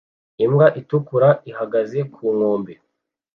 Imbwa 0.43 0.67
itukura 0.79 1.29
ihagaze 1.51 1.99
ku 2.13 2.23
nkombe 2.35 2.73